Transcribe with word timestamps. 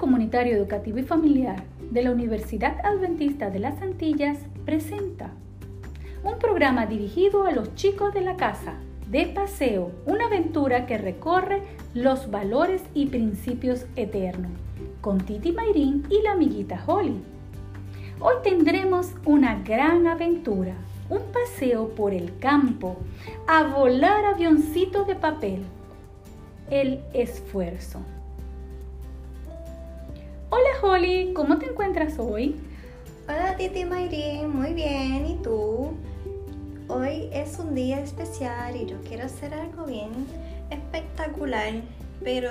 Comunitario 0.00 0.56
Educativo 0.56 0.98
y 0.98 1.02
Familiar 1.02 1.62
de 1.90 2.02
la 2.02 2.10
Universidad 2.10 2.78
Adventista 2.86 3.50
de 3.50 3.58
las 3.58 3.82
Antillas 3.82 4.38
presenta 4.64 5.30
un 6.24 6.38
programa 6.38 6.86
dirigido 6.86 7.44
a 7.44 7.50
los 7.50 7.74
chicos 7.74 8.14
de 8.14 8.22
la 8.22 8.36
casa, 8.36 8.76
de 9.10 9.26
paseo, 9.26 9.92
una 10.06 10.24
aventura 10.24 10.86
que 10.86 10.96
recorre 10.96 11.60
los 11.92 12.30
valores 12.30 12.82
y 12.94 13.06
principios 13.06 13.84
eternos, 13.94 14.52
con 15.02 15.20
Titi 15.20 15.52
Mayrín 15.52 16.06
y 16.08 16.22
la 16.22 16.32
amiguita 16.32 16.82
Holly. 16.86 17.20
Hoy 18.20 18.36
tendremos 18.42 19.12
una 19.26 19.62
gran 19.62 20.06
aventura, 20.06 20.76
un 21.10 21.20
paseo 21.30 21.90
por 21.94 22.14
el 22.14 22.38
campo, 22.38 22.96
a 23.46 23.64
volar 23.64 24.24
avioncitos 24.24 25.06
de 25.06 25.14
papel. 25.14 25.62
El 26.70 27.00
esfuerzo. 27.12 28.00
Hola 30.52 30.70
Holly, 30.82 31.32
¿cómo 31.32 31.58
te 31.58 31.66
encuentras 31.66 32.18
hoy? 32.18 32.56
Hola 33.28 33.56
Titi 33.56 33.84
Mayrin, 33.84 34.50
muy 34.50 34.74
bien, 34.74 35.24
¿y 35.24 35.36
tú? 35.44 35.92
Hoy 36.88 37.28
es 37.32 37.56
un 37.60 37.72
día 37.76 38.00
especial 38.00 38.74
y 38.74 38.84
yo 38.86 38.96
quiero 39.06 39.26
hacer 39.26 39.54
algo 39.54 39.84
bien 39.84 40.10
espectacular, 40.70 41.74
pero 42.24 42.50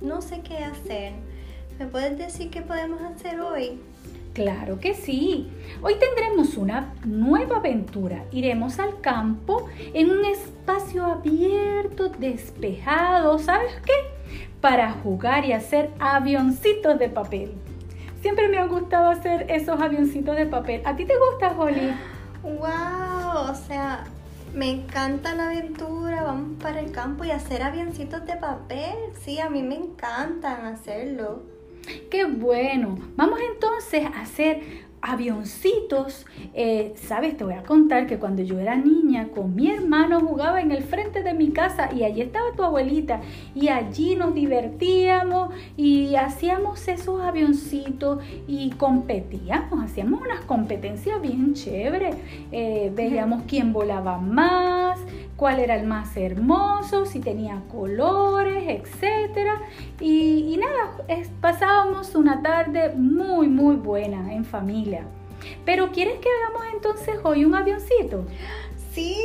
no 0.00 0.22
sé 0.22 0.40
qué 0.40 0.56
hacer. 0.56 1.12
¿Me 1.78 1.84
puedes 1.84 2.16
decir 2.16 2.50
qué 2.50 2.62
podemos 2.62 3.02
hacer 3.02 3.38
hoy? 3.40 3.78
Claro 4.32 4.80
que 4.80 4.94
sí. 4.94 5.50
Hoy 5.82 5.96
tendremos 5.96 6.56
una 6.56 6.94
nueva 7.04 7.58
aventura. 7.58 8.24
Iremos 8.32 8.78
al 8.78 9.02
campo 9.02 9.68
en 9.92 10.10
un 10.10 10.24
espacio 10.24 11.04
abierto, 11.04 12.08
despejado. 12.08 13.38
¿Sabes 13.38 13.74
qué? 13.84 14.13
Para 14.64 14.92
jugar 14.92 15.44
y 15.44 15.52
hacer 15.52 15.90
avioncitos 15.98 16.98
de 16.98 17.10
papel. 17.10 17.52
Siempre 18.22 18.48
me 18.48 18.56
ha 18.56 18.64
gustado 18.64 19.10
hacer 19.10 19.44
esos 19.50 19.78
avioncitos 19.78 20.34
de 20.36 20.46
papel. 20.46 20.80
¿A 20.86 20.96
ti 20.96 21.04
te 21.04 21.12
gusta, 21.18 21.54
Holly? 21.54 21.92
¡Wow! 22.42 23.50
O 23.50 23.54
sea, 23.54 24.04
me 24.54 24.70
encanta 24.70 25.34
la 25.34 25.50
aventura. 25.50 26.22
Vamos 26.22 26.62
para 26.62 26.80
el 26.80 26.92
campo 26.92 27.24
y 27.24 27.30
hacer 27.30 27.62
avioncitos 27.62 28.24
de 28.24 28.36
papel. 28.36 28.94
Sí, 29.20 29.38
a 29.38 29.50
mí 29.50 29.62
me 29.62 29.74
encantan 29.74 30.64
hacerlo. 30.64 31.42
¡Qué 32.10 32.24
bueno! 32.24 32.96
Vamos 33.16 33.40
entonces 33.52 34.06
a 34.06 34.22
hacer 34.22 34.62
avioncitos. 35.04 36.26
Eh, 36.54 36.94
Sabes, 36.96 37.36
te 37.36 37.44
voy 37.44 37.54
a 37.54 37.62
contar 37.62 38.06
que 38.06 38.18
cuando 38.18 38.42
yo 38.42 38.58
era 38.58 38.76
niña 38.76 39.28
con 39.34 39.54
mi 39.54 39.70
hermano 39.70 40.20
jugaba 40.20 40.60
en 40.60 40.72
el 40.72 40.82
frente 40.82 41.22
de 41.22 41.34
mi 41.34 41.50
casa 41.50 41.90
y 41.94 42.04
allí 42.04 42.22
estaba 42.22 42.52
tu 42.56 42.62
abuelita 42.62 43.20
y 43.54 43.68
allí 43.68 44.16
nos 44.16 44.34
divertíamos 44.34 45.52
y 45.76 46.14
hacíamos 46.14 46.88
esos 46.88 47.20
avioncitos 47.20 48.22
y 48.46 48.70
competíamos, 48.70 49.84
hacíamos 49.84 50.22
unas 50.22 50.40
competencias 50.40 51.20
bien 51.20 51.54
chéveres. 51.54 52.16
Eh, 52.50 52.90
veíamos 52.94 53.42
quién 53.46 53.72
volaba 53.72 54.18
más, 54.18 54.98
cuál 55.36 55.58
era 55.58 55.76
el 55.76 55.86
más 55.86 56.16
hermoso, 56.16 57.06
si 57.06 57.20
tenía 57.20 57.60
colores, 57.70 58.64
etc. 58.66 59.50
Y, 60.00 60.54
y 60.54 60.56
nada, 60.56 60.96
pasábamos 61.40 62.14
una 62.14 62.42
tarde 62.42 62.92
muy, 62.96 63.48
muy 63.48 63.76
buena 63.76 64.32
en 64.32 64.44
familia. 64.44 65.04
Pero 65.64 65.90
¿quieres 65.92 66.18
que 66.20 66.28
hagamos 66.28 66.74
entonces 66.74 67.16
hoy 67.22 67.44
un 67.44 67.54
avioncito? 67.54 68.24
Sí, 68.92 69.16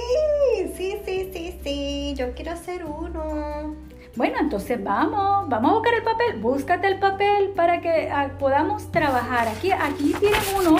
sí, 0.75 0.97
sí, 1.05 1.29
sí, 1.31 1.59
sí, 1.63 2.13
yo 2.17 2.33
quiero 2.33 2.51
hacer 2.51 2.83
uno. 2.85 3.75
Bueno, 4.15 4.37
entonces 4.39 4.83
vamos, 4.83 5.47
vamos 5.47 5.71
a 5.71 5.73
buscar 5.75 5.93
el 5.93 6.03
papel. 6.03 6.39
Búscate 6.41 6.87
el 6.87 6.99
papel 6.99 7.49
para 7.55 7.79
que 7.79 8.09
ah, 8.11 8.31
podamos 8.39 8.91
trabajar. 8.91 9.47
Aquí, 9.47 9.71
aquí 9.71 10.13
tienen 10.19 10.41
uno. 10.57 10.77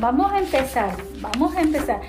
Vamos 0.00 0.32
a 0.32 0.38
empezar, 0.38 0.96
vamos 1.20 1.56
a 1.56 1.60
empezar. 1.60 2.00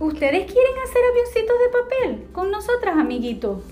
¿Ustedes 0.00 0.50
quieren 0.50 0.72
hacer 0.82 1.02
avioncitos 1.10 1.56
de 1.58 1.78
papel 1.78 2.32
con 2.32 2.50
nosotras, 2.50 2.96
amiguitos? 2.96 3.62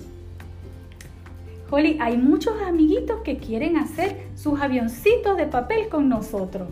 Holly, 1.71 1.97
hay 1.99 2.17
muchos 2.17 2.61
amiguitos 2.61 3.21
que 3.21 3.37
quieren 3.37 3.77
hacer 3.77 4.27
sus 4.35 4.61
avioncitos 4.61 5.37
de 5.37 5.47
papel 5.47 5.89
con 5.89 6.07
nosotros. 6.07 6.67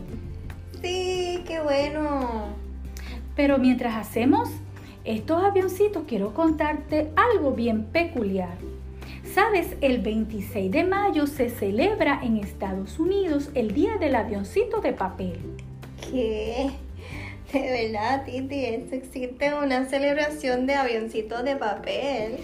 Sí, 0.80 1.42
qué 1.44 1.60
bueno. 1.60 2.54
Pero 3.34 3.58
mientras 3.58 3.96
hacemos 3.96 4.48
estos 5.04 5.42
avioncitos, 5.42 6.04
quiero 6.06 6.34
contarte 6.34 7.10
algo 7.16 7.50
bien 7.50 7.86
peculiar. 7.86 8.58
Sabes, 9.24 9.76
el 9.80 9.98
26 9.98 10.70
de 10.70 10.84
mayo 10.84 11.26
se 11.26 11.50
celebra 11.50 12.20
en 12.22 12.36
Estados 12.36 13.00
Unidos 13.00 13.50
el 13.54 13.74
Día 13.74 13.96
del 13.96 14.14
Avioncito 14.14 14.80
de 14.80 14.92
Papel. 14.92 15.40
¿Qué? 16.00 16.70
De 17.52 17.90
verdad, 17.92 18.24
Titi, 18.26 18.64
existe 18.64 19.54
una 19.54 19.86
celebración 19.86 20.66
de 20.66 20.74
avioncitos 20.74 21.44
de 21.44 21.56
papel. 21.56 22.36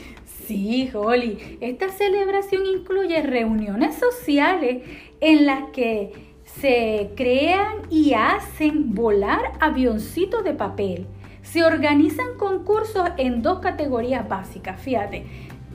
Sí, 0.46 0.90
Holly, 0.94 1.58
esta 1.60 1.90
celebración 1.90 2.64
incluye 2.64 3.20
reuniones 3.22 3.96
sociales 3.96 4.82
en 5.20 5.46
las 5.46 5.70
que 5.70 6.12
se 6.60 7.10
crean 7.16 7.82
y 7.90 8.14
hacen 8.14 8.94
volar 8.94 9.52
avioncitos 9.60 10.42
de 10.42 10.54
papel. 10.54 11.06
Se 11.42 11.64
organizan 11.64 12.38
concursos 12.38 13.10
en 13.18 13.42
dos 13.42 13.58
categorías 13.58 14.26
básicas, 14.26 14.80
fíjate, 14.80 15.24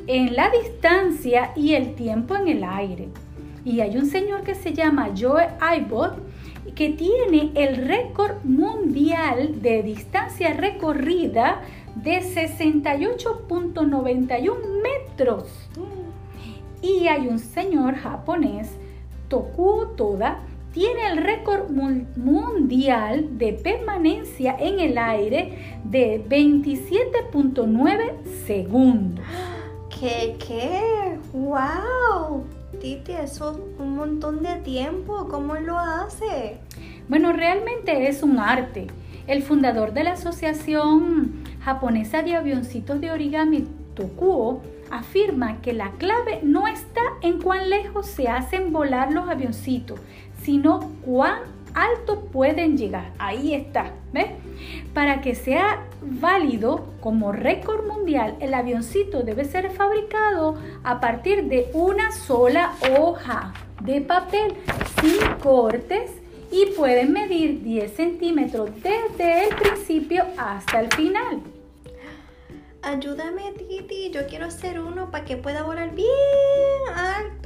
en 0.07 0.35
la 0.35 0.50
distancia 0.50 1.51
y 1.56 1.75
el 1.75 1.94
tiempo 1.94 2.35
en 2.35 2.47
el 2.47 2.63
aire. 2.63 3.09
Y 3.63 3.81
hay 3.81 3.97
un 3.97 4.07
señor 4.07 4.41
que 4.41 4.56
se 4.56 4.73
llama 4.73 5.11
Joe 5.16 5.50
Aibot 5.59 6.28
que 6.75 6.90
tiene 6.90 7.52
el 7.56 7.88
récord 7.88 8.44
mundial 8.44 9.62
de 9.62 9.81
distancia 9.84 10.53
recorrida 10.53 11.62
de 11.96 12.19
68.91 12.22 14.53
metros. 14.81 15.46
Y 16.81 17.08
hay 17.08 17.28
un 17.28 17.40
señor 17.40 17.96
japonés, 17.96 18.72
Tokuo 19.28 19.88
Toda, 19.97 20.40
tiene 20.74 21.12
el 21.12 21.18
récord 21.18 21.69
mundial 21.69 23.38
de 23.38 23.52
permanencia 23.53 24.56
en 24.59 24.79
el 24.79 24.97
aire 24.97 25.78
de 25.84 26.24
27.9 26.28 28.24
segundos. 28.46 29.24
¿Qué? 30.00 30.38
¿Qué? 30.40 31.19
¡Wow! 31.34 32.46
Titi, 32.80 33.12
eso 33.12 33.52
es 33.52 33.57
un 33.80 33.96
montón 33.96 34.44
de 34.44 34.56
tiempo. 34.57 35.28
¿Cómo 35.30 35.56
lo 35.56 35.78
hace? 35.78 36.59
Bueno, 37.07 37.34
realmente 37.34 38.07
es 38.07 38.24
un 38.24 38.40
arte. 38.40 38.88
El 39.28 39.44
fundador 39.44 39.94
de 39.94 40.03
la 40.03 40.13
Asociación 40.13 41.44
Japonesa 41.62 42.22
de 42.22 42.35
Avioncitos 42.35 43.02
de 43.02 43.12
Origami, 43.12 43.68
Tokuo, 43.96 44.62
afirma 44.91 45.62
que 45.62 45.74
la 45.74 45.91
clave 45.91 46.40
no 46.44 46.68
está 46.68 47.02
en 47.22 47.41
cuán 47.41 47.69
lejos 47.69 48.08
se 48.08 48.28
hacen 48.28 48.72
volar 48.72 49.12
los 49.12 49.29
avioncitos, 49.29 50.00
sino 50.41 50.79
cuán 51.06 51.40
alto 51.84 52.22
pueden 52.25 52.78
llegar. 52.78 53.12
Ahí 53.19 53.53
está, 53.53 53.94
¿ves? 54.12 54.28
Para 54.94 55.22
que 55.22 55.35
sea 55.35 55.85
válido 56.01 56.85
como 57.00 57.31
récord 57.31 57.88
mundial, 57.88 58.35
el 58.40 58.53
avioncito 58.53 59.23
debe 59.23 59.45
ser 59.45 59.72
fabricado 59.72 60.57
a 60.84 61.00
partir 61.00 61.45
de 61.45 61.69
una 61.73 62.12
sola 62.12 62.73
hoja 62.97 63.53
de 63.81 64.01
papel 64.01 64.56
sin 65.01 65.35
cortes 65.41 66.12
y 66.51 66.66
pueden 66.78 67.13
medir 67.13 67.62
10 67.63 67.94
centímetros 67.94 68.69
desde 68.81 69.47
el 69.47 69.56
principio 69.56 70.26
hasta 70.37 70.81
el 70.81 70.93
final. 70.93 71.41
Ayúdame, 72.81 73.52
Titi, 73.58 74.09
yo 74.09 74.26
quiero 74.28 74.46
hacer 74.46 74.79
uno 74.79 75.11
para 75.11 75.26
que 75.26 75.35
pueda 75.35 75.64
volar 75.64 75.93
bien 75.93 76.08
alto. 76.96 77.39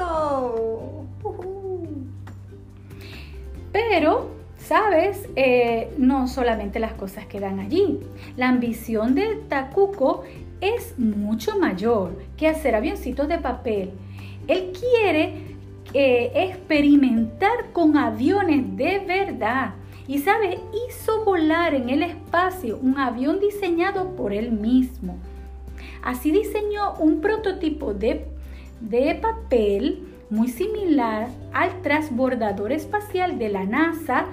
Pero, 3.95 4.31
sabes, 4.57 5.29
eh, 5.35 5.93
no 5.99 6.27
solamente 6.27 6.79
las 6.79 6.93
cosas 6.93 7.27
quedan 7.27 7.59
allí. 7.59 7.99
La 8.35 8.49
ambición 8.49 9.13
de 9.13 9.35
Takuko 9.47 10.23
es 10.61 10.97
mucho 10.97 11.59
mayor 11.59 12.17
que 12.35 12.47
hacer 12.47 12.73
avioncitos 12.73 13.27
de 13.27 13.37
papel. 13.37 13.91
Él 14.47 14.73
quiere 14.73 15.33
eh, 15.93 16.31
experimentar 16.33 17.71
con 17.71 17.95
aviones 17.95 18.75
de 18.75 18.97
verdad. 18.97 19.75
Y 20.07 20.17
sabe, 20.17 20.57
hizo 20.89 21.23
volar 21.23 21.75
en 21.75 21.91
el 21.91 22.01
espacio 22.01 22.79
un 22.81 22.97
avión 22.97 23.39
diseñado 23.39 24.15
por 24.15 24.33
él 24.33 24.53
mismo. 24.53 25.19
Así 26.01 26.31
diseñó 26.31 26.95
un 26.95 27.21
prototipo 27.21 27.93
de, 27.93 28.25
de 28.81 29.13
papel 29.21 30.12
muy 30.33 30.47
similar 30.47 31.27
al 31.53 31.83
transbordador 31.83 32.71
espacial 32.71 33.37
de 33.37 33.49
la 33.49 33.65
NASA 33.65 34.25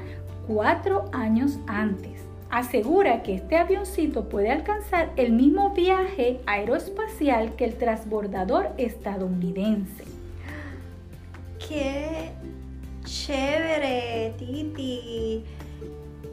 cuatro 0.47 1.11
años 1.13 1.59
antes. 1.67 2.23
Asegura 2.49 3.23
que 3.23 3.35
este 3.35 3.59
avioncito 3.59 4.27
puede 4.31 4.51
alcanzar 4.51 5.13
el 5.17 5.33
mismo 5.33 5.75
viaje 5.75 6.41
aeroespacial 6.47 7.55
que 7.55 7.67
el 7.67 7.75
transbordador 7.75 8.71
estadounidense. 8.79 10.05
¡Qué 11.69 12.31
chévere, 13.05 14.33
Titi. 14.39 15.45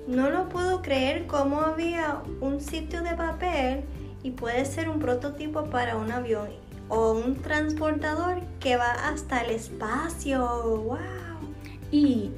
No 0.08 0.30
lo 0.30 0.48
puedo 0.48 0.82
creer 0.82 1.28
cómo 1.28 1.60
había 1.60 2.22
un 2.40 2.62
sitio 2.62 3.04
de 3.04 3.16
papel 3.16 3.84
y 4.24 4.32
puede 4.32 4.64
ser 4.64 4.88
un 4.88 5.00
prototipo 5.00 5.66
para 5.66 5.98
un 5.98 6.10
avión 6.10 6.67
o 6.90 7.14
un 7.14 7.36
transportador 7.36 8.42
que 8.60 8.78
va 8.78 8.92
hasta 8.92 9.42
el 9.42 9.52
espacio. 9.52 10.42
¡Wow! 10.86 10.98
Y 11.92 12.32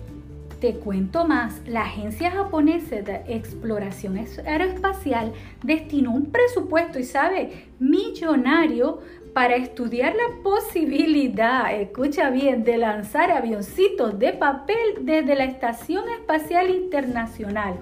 te 0.60 0.76
cuento 0.76 1.26
más, 1.26 1.62
la 1.66 1.84
Agencia 1.84 2.32
Japonesa 2.32 2.98
de 2.98 3.24
Exploración 3.28 4.18
Aeroespacial 4.46 5.32
destinó 5.64 6.12
un 6.12 6.32
presupuesto, 6.32 7.00
y 7.00 7.06
sabe, 7.06 7.68
millonario 7.80 9.00
para 9.34 9.56
estudiar 9.56 10.16
la 10.16 10.44
posibilidad, 10.44 11.74
escucha 11.74 12.30
bien, 12.30 12.64
de 12.66 12.78
lanzar 12.78 13.32
avioncitos 13.32 14.20
de 14.20 14.34
papel 14.34 14.78
desde 15.02 15.36
la 15.36 15.46
Estación 15.46 16.10
Espacial 16.10 16.70
Internacional 16.70 17.76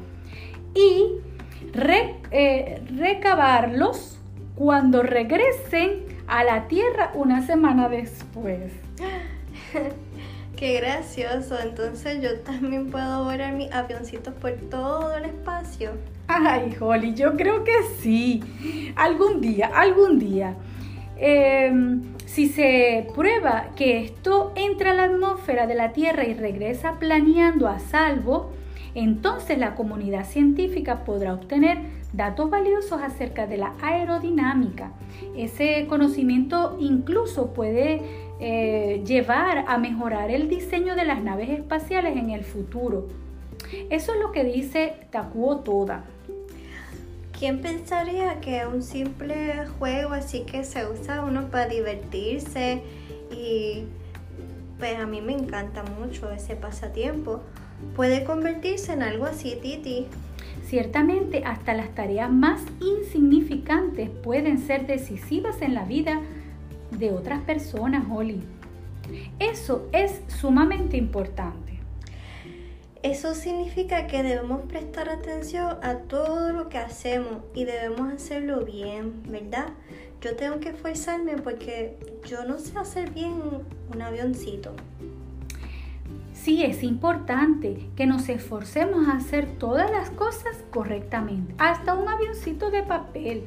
y 0.76 1.14
eh, 2.32 2.82
recabarlos 2.96 4.20
cuando 4.56 5.02
regresen 5.02 6.07
a 6.28 6.44
la 6.44 6.68
Tierra 6.68 7.12
una 7.14 7.46
semana 7.46 7.90
después. 7.90 8.72
Qué 10.56 10.80
gracioso. 10.80 11.58
Entonces 11.60 12.22
yo 12.22 12.40
también 12.40 12.90
puedo 12.90 13.24
volar 13.24 13.54
mi 13.54 13.70
avioncito 13.72 14.34
por 14.34 14.54
todo 14.70 15.16
el 15.16 15.26
espacio. 15.26 15.92
Ay, 16.28 16.76
Holly, 16.80 17.14
yo 17.14 17.36
creo 17.38 17.64
que 17.64 17.74
sí. 18.02 18.94
Algún 18.96 19.40
día, 19.40 19.72
algún 19.74 20.20
día. 20.20 20.56
Em, 21.16 22.02
si 22.26 22.48
se 22.50 23.08
prueba 23.16 23.70
que 23.76 24.04
esto 24.04 24.52
entra 24.56 24.92
a 24.92 24.94
la 24.94 25.04
atmósfera 25.06 25.66
de 25.66 25.76
la 25.76 25.94
Tierra 25.94 26.26
y 26.26 26.34
regresa 26.34 27.00
planeando 27.00 27.68
a 27.68 27.80
salvo, 27.80 28.52
entonces 28.98 29.60
la 29.60 29.76
comunidad 29.76 30.26
científica 30.26 31.06
podrá 31.06 31.36
obtener 31.36 31.78
datos 32.14 32.50
valiosos 32.50 33.00
acerca 33.00 33.46
de 33.46 33.58
la 33.58 33.76
aerodinámica. 33.80 34.92
Ese 35.36 35.86
conocimiento 35.88 36.78
incluso 36.80 37.54
puede 37.54 38.02
eh, 38.40 39.04
llevar 39.06 39.66
a 39.68 39.78
mejorar 39.78 40.32
el 40.32 40.50
diseño 40.50 40.96
de 40.96 41.06
las 41.06 41.22
naves 41.22 41.52
espaciales 41.52 42.18
en 42.18 42.32
el 42.32 42.44
futuro. 42.44 43.08
Eso 43.92 44.14
es 44.14 44.20
lo 44.20 44.32
que 44.32 44.44
dice 44.44 44.96
Takuo 45.12 45.58
Toda. 45.58 46.04
¿Quién 47.38 47.62
pensaría 47.62 48.40
que 48.42 48.66
un 48.66 48.82
simple 48.82 49.68
juego 49.78 50.14
así 50.14 50.42
que 50.42 50.64
se 50.64 50.88
usa 50.88 51.24
uno 51.24 51.50
para 51.52 51.68
divertirse 51.68 52.82
y 53.30 53.84
pues 54.80 54.98
a 54.98 55.06
mí 55.06 55.22
me 55.22 55.34
encanta 55.34 55.84
mucho 55.84 56.32
ese 56.32 56.56
pasatiempo 56.56 57.44
puede 57.96 58.24
convertirse 58.24 58.94
en 58.94 59.04
algo 59.04 59.26
así, 59.26 59.58
Titi? 59.62 60.08
Ciertamente 60.66 61.44
hasta 61.46 61.74
las 61.74 61.96
tareas 61.96 62.32
más 62.32 62.62
insignificantes 62.82 64.10
pueden 64.10 64.60
ser 64.60 64.86
decisivas 64.86 65.62
en 65.62 65.74
la 65.74 65.86
vida 65.86 66.22
de 66.92 67.12
otras 67.12 67.42
personas, 67.42 68.06
Holly. 68.10 68.42
Eso 69.40 69.88
es 69.94 70.22
sumamente 70.28 70.98
importante. 70.98 71.80
Eso 73.04 73.36
significa 73.36 74.08
que 74.08 74.24
debemos 74.24 74.64
prestar 74.64 75.08
atención 75.08 75.78
a 75.82 76.00
todo 76.10 76.52
lo 76.52 76.68
que 76.68 76.80
hacemos 76.80 77.44
y 77.54 77.64
debemos 77.64 78.12
hacerlo 78.12 78.66
bien, 78.66 79.24
¿verdad? 79.30 79.68
Yo 80.20 80.36
tengo 80.36 80.60
que 80.60 80.70
esforzarme 80.70 81.38
porque 81.38 81.96
yo 82.26 82.44
no 82.44 82.58
sé 82.60 82.78
hacer 82.78 83.12
bien 83.12 83.40
un 83.94 84.02
avioncito. 84.02 84.74
Sí, 86.48 86.64
es 86.64 86.82
importante 86.82 87.90
que 87.98 88.06
nos 88.06 88.30
esforcemos 88.30 89.10
a 89.10 89.18
hacer 89.18 89.58
todas 89.58 89.92
las 89.92 90.10
cosas 90.12 90.56
correctamente, 90.72 91.54
hasta 91.58 91.94
un 91.94 92.08
avioncito 92.08 92.72
de 92.72 92.84
papel 92.84 93.44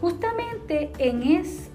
Justamente 0.00 0.90
en, 0.98 1.22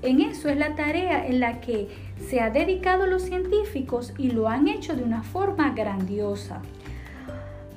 en 0.01 0.21
eso 0.21 0.49
es 0.49 0.57
la 0.57 0.75
tarea 0.75 1.25
en 1.25 1.39
la 1.39 1.61
que 1.61 1.87
se 2.27 2.41
ha 2.41 2.49
dedicado 2.49 3.07
los 3.07 3.21
científicos 3.21 4.13
y 4.17 4.31
lo 4.31 4.49
han 4.49 4.67
hecho 4.67 4.93
de 4.93 5.03
una 5.03 5.23
forma 5.23 5.71
grandiosa. 5.71 6.61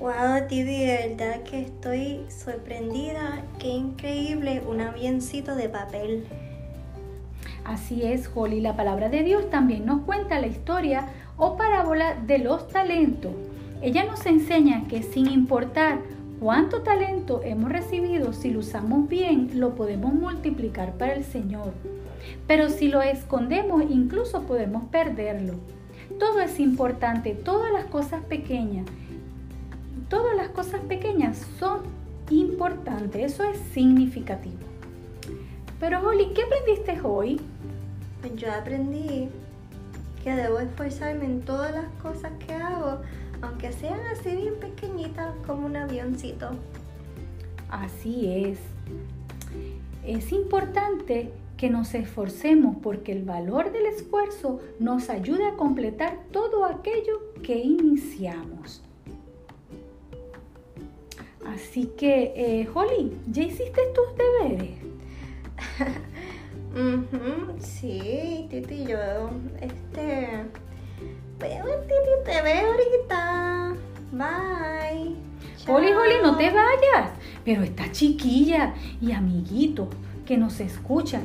Wow, 0.00 0.48
Titi, 0.48 0.64
de 0.64 1.14
verdad 1.16 1.44
que 1.44 1.60
estoy 1.60 2.24
sorprendida. 2.28 3.44
Qué 3.60 3.68
increíble, 3.68 4.64
un 4.68 4.80
avioncito 4.80 5.54
de 5.54 5.68
papel. 5.68 6.26
Así 7.64 8.02
es, 8.02 8.30
Holly. 8.34 8.60
La 8.60 8.76
palabra 8.76 9.08
de 9.08 9.22
Dios 9.22 9.48
también 9.50 9.86
nos 9.86 10.02
cuenta 10.02 10.40
la 10.40 10.46
historia 10.46 11.08
o 11.36 11.56
parábola 11.56 12.14
de 12.14 12.38
los 12.38 12.68
talentos. 12.68 13.32
Ella 13.82 14.04
nos 14.04 14.26
enseña 14.26 14.86
que 14.88 15.02
sin 15.02 15.26
importar 15.26 16.00
cuánto 16.38 16.82
talento 16.82 17.40
hemos 17.44 17.70
recibido, 17.70 18.32
si 18.32 18.50
lo 18.50 18.60
usamos 18.60 19.08
bien, 19.08 19.50
lo 19.54 19.74
podemos 19.74 20.12
multiplicar 20.12 20.94
para 20.94 21.14
el 21.14 21.24
Señor. 21.24 21.72
Pero 22.46 22.68
si 22.68 22.88
lo 22.88 23.02
escondemos, 23.02 23.82
incluso 23.88 24.42
podemos 24.42 24.84
perderlo. 24.86 25.54
Todo 26.18 26.40
es 26.40 26.60
importante, 26.60 27.34
todas 27.34 27.72
las 27.72 27.84
cosas 27.84 28.22
pequeñas. 28.24 28.86
Todas 30.08 30.36
las 30.36 30.48
cosas 30.48 30.80
pequeñas 30.82 31.46
son 31.58 31.80
importantes, 32.30 33.32
eso 33.32 33.44
es 33.44 33.58
significativo. 33.72 34.69
Pero 35.80 36.06
Holly, 36.06 36.32
¿qué 36.34 36.42
aprendiste 36.42 37.00
hoy? 37.02 37.40
Pues 38.20 38.36
yo 38.36 38.52
aprendí 38.52 39.28
que 40.22 40.34
debo 40.34 40.60
esforzarme 40.60 41.24
en 41.24 41.40
todas 41.40 41.72
las 41.72 41.86
cosas 42.02 42.30
que 42.46 42.52
hago 42.52 43.00
aunque 43.42 43.72
sean 43.72 44.00
así 44.12 44.36
bien 44.36 44.56
pequeñitas 44.56 45.34
como 45.46 45.66
un 45.66 45.76
avioncito. 45.76 46.50
Así 47.68 48.26
es. 48.44 48.58
Es 50.04 50.32
importante 50.32 51.32
que 51.56 51.70
nos 51.70 51.94
esforcemos 51.94 52.76
porque 52.82 53.12
el 53.12 53.22
valor 53.22 53.70
del 53.72 53.86
esfuerzo 53.86 54.60
nos 54.78 55.10
ayuda 55.10 55.50
a 55.50 55.56
completar 55.56 56.18
todo 56.32 56.64
aquello 56.64 57.32
que 57.42 57.58
iniciamos. 57.58 58.82
Así 61.46 61.86
que, 61.96 62.32
eh, 62.36 62.68
Holly, 62.72 63.16
¿ya 63.30 63.42
hiciste 63.42 63.80
tus 63.94 64.16
deberes? 64.16 64.89
Sí, 67.58 68.46
Titi, 68.48 68.84
yo, 68.84 69.30
este, 69.60 70.44
veo, 71.38 71.64
Titi, 71.82 72.14
te 72.24 72.42
veo 72.42 72.72
ahorita. 72.72 73.74
Bye. 74.12 75.16
Holly, 75.66 75.92
Holly, 75.92 76.14
no 76.22 76.36
te 76.36 76.50
vayas. 76.50 77.10
Pero 77.44 77.62
esta 77.62 77.90
chiquilla 77.92 78.74
y 79.00 79.12
amiguito 79.12 79.88
que 80.26 80.36
nos 80.36 80.60
escuchan, 80.60 81.22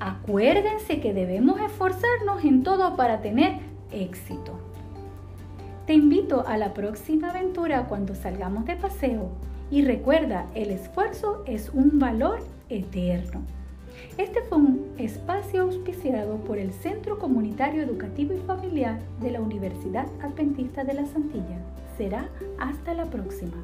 acuérdense 0.00 1.00
que 1.00 1.12
debemos 1.12 1.60
esforzarnos 1.60 2.44
en 2.44 2.62
todo 2.62 2.96
para 2.96 3.20
tener 3.20 3.58
éxito. 3.92 4.58
Te 5.86 5.94
invito 5.94 6.46
a 6.46 6.56
la 6.56 6.74
próxima 6.74 7.30
aventura 7.30 7.86
cuando 7.88 8.14
salgamos 8.14 8.64
de 8.66 8.76
paseo 8.76 9.30
y 9.70 9.82
recuerda, 9.84 10.46
el 10.54 10.70
esfuerzo 10.70 11.42
es 11.46 11.70
un 11.70 11.98
valor 11.98 12.40
eterno. 12.68 13.42
Este 14.18 14.42
fue 14.42 14.58
un 14.58 14.94
espacio 14.98 15.62
auspiciado 15.62 16.36
por 16.38 16.58
el 16.58 16.72
Centro 16.72 17.18
Comunitario 17.18 17.82
Educativo 17.82 18.34
y 18.34 18.38
Familiar 18.46 19.00
de 19.20 19.30
la 19.30 19.40
Universidad 19.40 20.06
Adventista 20.22 20.84
de 20.84 20.94
la 20.94 21.06
Santilla. 21.06 21.58
Será 21.96 22.28
hasta 22.58 22.94
la 22.94 23.06
próxima. 23.06 23.56